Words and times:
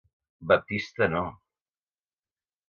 Baptista 0.51 1.07
no... 1.11 1.21